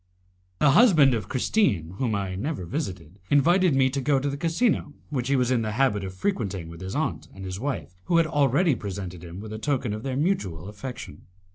[0.57, 4.95] The husband of Christine, whom I never visited, invited me to go to the casino
[5.11, 8.17] which he was in the habit of frequenting with his aunt and his wife, who
[8.17, 11.27] had already presented him with a token of their mutual affection.